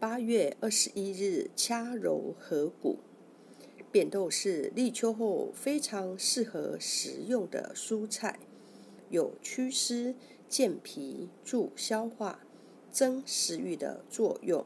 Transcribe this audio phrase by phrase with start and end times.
[0.00, 2.98] 八月二十一日掐揉合谷。
[3.90, 8.38] 扁豆是立秋后非常适合食用的蔬菜，
[9.10, 10.14] 有祛湿、
[10.48, 12.46] 健脾、助消化、
[12.92, 14.64] 增食欲的作用。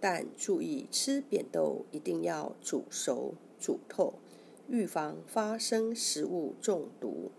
[0.00, 4.14] 但注意吃扁豆一定要煮熟、煮透，
[4.68, 7.30] 预防发生食物中毒。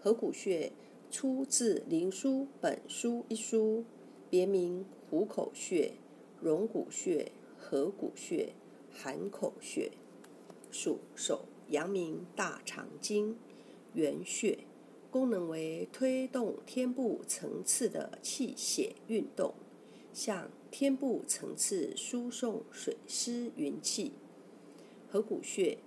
[0.00, 0.72] 合谷穴
[1.12, 3.84] 出自《灵枢·本书》一书，
[4.28, 5.92] 别名虎口穴、
[6.40, 8.54] 荣骨穴、合谷穴。
[8.94, 9.90] 含口穴
[10.70, 13.38] 属手阳明大肠经
[13.94, 14.58] 原穴，
[15.10, 19.54] 功能为推动天部层次的气血运动，
[20.14, 24.12] 向天部层次输送水湿云气。
[25.10, 25.78] 合谷穴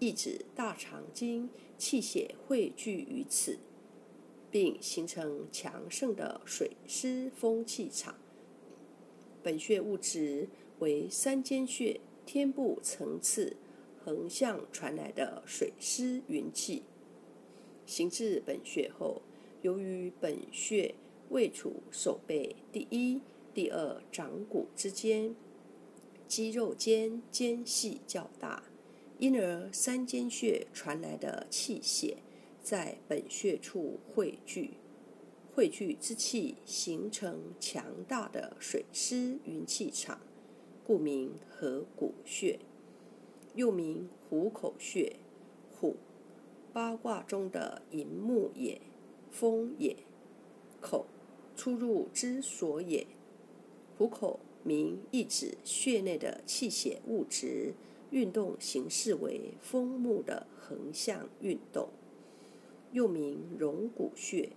[0.00, 3.58] 意指大肠经气血汇聚于此，
[4.50, 8.16] 并形成强盛的水湿风气场。
[9.42, 10.48] 本穴物质
[10.80, 12.00] 为三间穴。
[12.26, 13.56] 天部层次
[14.04, 16.84] 横向传来的水湿云气，
[17.84, 19.22] 行至本穴后，
[19.62, 20.94] 由于本穴
[21.30, 23.20] 位处手背第一、
[23.52, 25.34] 第二掌骨之间，
[26.28, 28.62] 肌肉间间隙较大，
[29.18, 32.18] 因而三间穴传来的气血
[32.70, 34.74] 在本穴处汇聚，
[35.52, 40.20] 汇聚之气形成强大的水湿云气场。
[40.84, 42.60] 故名合谷穴，
[43.56, 45.16] 又名虎口穴。
[45.80, 45.96] 虎，
[46.72, 48.80] 八卦中的寅木也，
[49.32, 49.96] 风也。
[50.80, 51.06] 口，
[51.56, 53.04] 出入之所也。
[53.98, 57.74] 虎口名意指穴内的气血物质
[58.12, 61.88] 运动形式为风木的横向运动。
[62.92, 64.50] 又名融骨穴，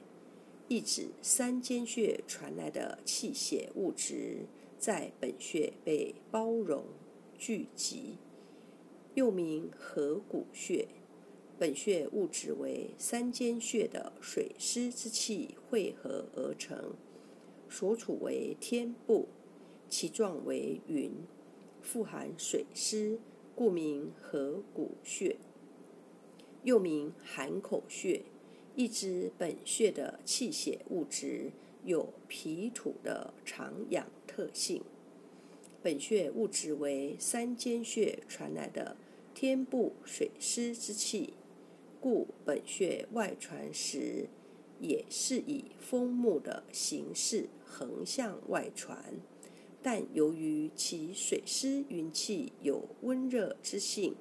[0.68, 4.46] 意指三间穴传来的气血物质。
[4.80, 6.84] 在本穴被包容
[7.38, 8.18] 聚集，
[9.14, 10.90] 又名合谷穴。
[11.58, 16.96] 本穴物质为三间穴的水湿之气汇合而成，
[17.70, 19.30] 所处为天部，
[19.88, 21.12] 其状为云，
[21.82, 23.20] 富含水湿，
[23.56, 25.38] 故名合谷穴。
[26.64, 28.24] 又名寒口穴，
[28.76, 31.52] 意指本穴的气血物质。
[31.86, 34.82] 有脾土的长养特性，
[35.82, 38.96] 本穴物质为三间穴传来的
[39.34, 41.34] 天部水湿之气，
[42.00, 44.30] 故本穴外传时
[44.80, 49.16] 也是以风木的形式横向外传，
[49.82, 54.16] 但由于其水湿云气有温热之性，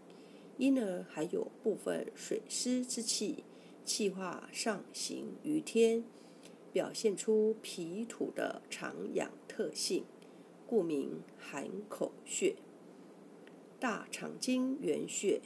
[0.58, 3.44] 因而还有部分水湿之气
[3.84, 6.04] 气化上行于天。
[6.72, 10.04] 表现出脾土的长养特性，
[10.66, 12.56] 故名寒口穴。
[13.78, 15.42] 大肠经原穴，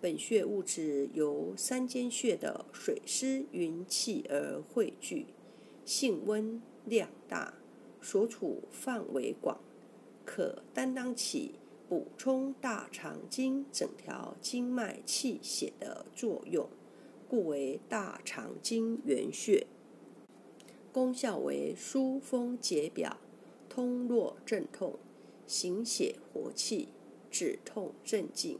[0.00, 5.26] 本穴物质由三间穴的水湿云气而汇聚，
[5.84, 7.54] 性温量大，
[8.00, 9.60] 所处范围广，
[10.24, 11.54] 可担当起
[11.88, 16.68] 补充大肠经整条经脉气血的作用，
[17.28, 19.68] 故为大肠经原穴。
[20.92, 23.18] 功效为疏风解表、
[23.68, 24.98] 通络镇痛、
[25.46, 26.88] 行血活气、
[27.30, 28.58] 止痛镇静、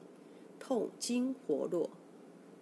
[0.60, 1.90] 痛经活络。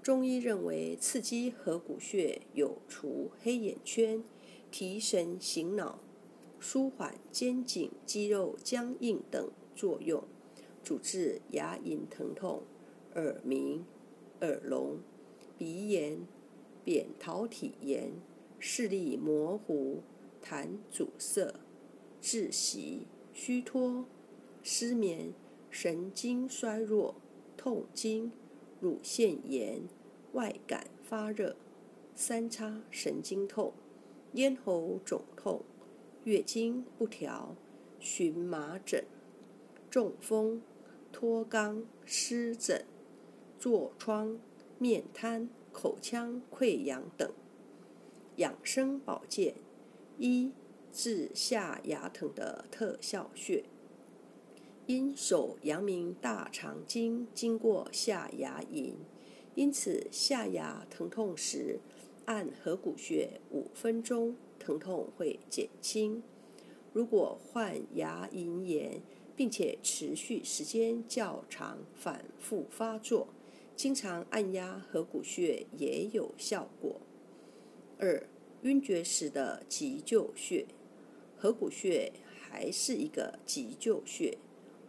[0.00, 4.24] 中医认为，刺激合谷穴有除黑眼圈、
[4.70, 5.98] 提神醒脑、
[6.58, 10.22] 舒缓肩颈肌肉僵硬等作用，
[10.84, 12.62] 主治牙龈疼痛、
[13.14, 13.84] 耳鸣、
[14.42, 14.98] 耳聋、
[15.58, 16.26] 鼻炎、
[16.84, 18.12] 扁桃体炎。
[18.66, 20.02] 视力模糊、
[20.42, 21.54] 痰阻塞、
[22.22, 24.06] 窒息、虚脱、
[24.62, 25.34] 失眠、
[25.68, 27.14] 神经衰弱、
[27.58, 28.32] 痛经、
[28.80, 29.82] 乳腺炎、
[30.32, 31.56] 外感发热、
[32.14, 33.74] 三叉神经痛、
[34.32, 35.62] 咽喉肿痛、
[36.24, 37.54] 月经不调、
[38.00, 39.04] 荨麻疹、
[39.90, 40.62] 中风、
[41.14, 42.84] 脱肛、湿疹、
[43.60, 44.36] 痤疮、
[44.80, 47.32] 面瘫、口腔溃疡等。
[48.34, 49.54] 养生保健，
[50.18, 50.50] 一
[50.92, 53.62] 治下牙疼的特效穴。
[54.86, 58.94] 因手阳明大肠经经过下牙龈，
[59.54, 61.78] 因此下牙疼痛时，
[62.24, 66.24] 按合谷穴五分钟，疼痛会减轻。
[66.92, 69.00] 如果患牙龈炎，
[69.36, 73.28] 并且持续时间较长，反复发作，
[73.74, 77.00] 经常按压合谷穴也有效果。
[77.98, 78.26] 二、
[78.62, 80.66] 晕厥时的急救穴，
[81.36, 84.38] 合谷穴还是一个急救穴，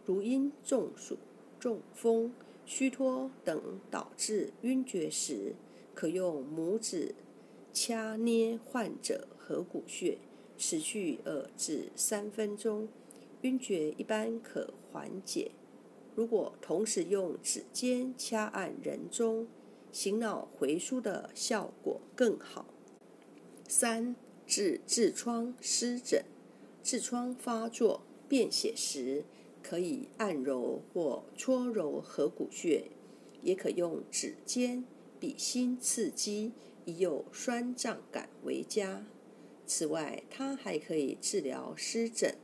[0.04, 1.18] 如因中暑、
[1.58, 2.32] 中风、
[2.64, 5.54] 虚脱等导致晕厥时，
[5.94, 7.14] 可用拇指
[7.72, 10.18] 掐捏患者合谷穴，
[10.56, 12.88] 持续二至三分钟，
[13.46, 15.52] 晕厥一般可缓解。
[16.16, 19.46] 如果同时用指尖掐按人中，
[19.92, 22.66] 醒脑回输的效果更好。
[23.68, 26.24] 三、治痔疮湿疹。
[26.82, 29.24] 痔疮发作、便血时，
[29.62, 32.90] 可以按揉或搓揉合谷穴，
[33.42, 34.84] 也可用指尖、
[35.20, 36.52] 笔心刺激，
[36.84, 39.06] 以有酸胀感为佳。
[39.64, 42.36] 此外，它还可以治疗湿疹，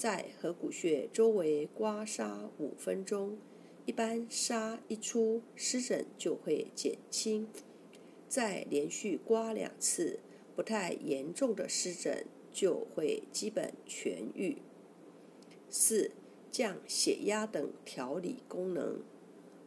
[0.00, 3.36] 在合谷穴周围刮痧五分钟，
[3.84, 7.46] 一般痧一出，湿疹就会减轻。
[8.26, 10.20] 再连续刮两次，
[10.56, 12.24] 不太严重的湿疹。
[12.50, 14.56] 就会基本痊愈。
[15.68, 16.10] 四、
[16.50, 19.02] 降血压等调理功能。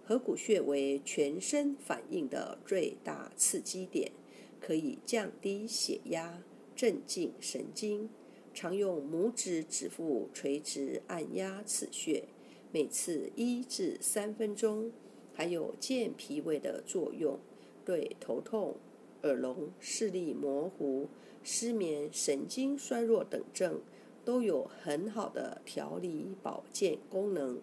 [0.04, 4.12] 合谷穴为全身反应的最大刺激点，
[4.60, 6.44] 可以降低血压、
[6.76, 8.10] 镇静神经。
[8.54, 12.24] 常用拇指指腹垂直按压此穴，
[12.72, 14.92] 每次一至三分钟，
[15.34, 17.40] 还有健脾胃的作用，
[17.84, 18.76] 对头痛、
[19.24, 21.10] 耳聋、视力模糊。
[21.46, 23.82] 失眠、神经衰弱等症
[24.24, 27.60] 都有很好的调理保健功能。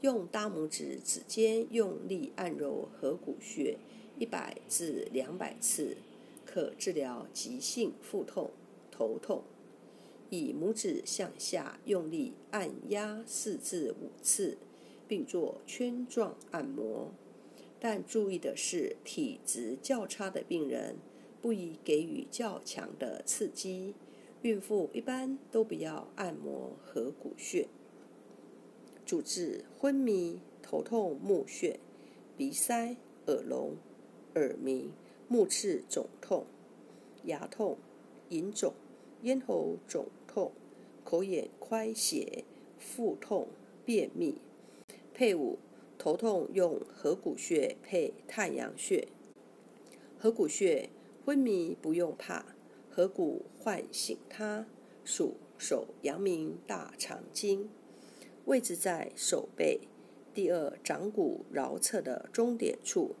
[0.00, 3.76] 用大拇指指尖用力按揉合谷穴
[4.18, 5.98] 一百至两百次，
[6.46, 8.50] 可治疗急性腹痛、
[8.90, 9.42] 头痛。
[10.30, 14.58] 以拇指向下用力按压四至五次，
[15.06, 17.12] 并做圈状按摩。
[17.78, 20.96] 但注意的是，体质较差的病人。
[21.42, 23.94] 不宜给予较强的刺激，
[24.42, 27.68] 孕妇一般都不要按摩合谷穴。
[29.04, 31.76] 主治昏迷、头痛、目眩、
[32.36, 32.96] 鼻塞、
[33.26, 33.76] 耳聋、
[34.34, 34.90] 耳鸣、
[35.28, 36.46] 目赤肿痛、
[37.22, 37.78] 牙痛、
[38.28, 38.74] 龈肿、
[39.22, 40.52] 咽喉肿痛、
[41.04, 42.44] 口眼快血、
[42.78, 43.48] 腹痛、
[43.84, 44.40] 便秘。
[45.14, 45.58] 配伍
[45.98, 49.08] 头痛用合谷穴配太阳穴。
[50.18, 50.90] 合谷穴。
[51.24, 52.54] 昏迷不用怕，
[52.88, 54.64] 合谷唤醒他，
[55.04, 57.68] 属手阳明大肠经，
[58.44, 59.80] 位置在手背
[60.32, 63.16] 第二掌骨桡侧的中点处，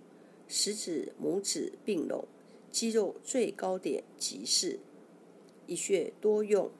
[0.46, 2.28] 食指、拇指并拢，
[2.70, 4.78] 肌肉最高点即是。
[5.66, 6.70] 一穴多用：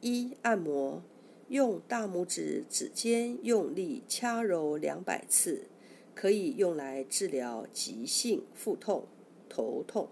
[0.00, 1.02] 一、按摩，
[1.48, 5.66] 用大拇指指尖用力掐揉两百次，
[6.14, 9.06] 可以用来治疗急性腹痛、
[9.48, 10.08] 头痛。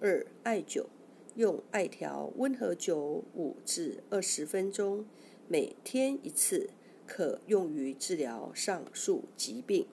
[0.00, 0.86] 二、艾灸，
[1.34, 5.04] 用艾条温和灸五至二十分钟，
[5.46, 6.70] 每天一次，
[7.06, 9.86] 可用于治疗上述疾病。